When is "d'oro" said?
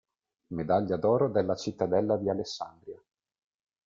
0.97-1.27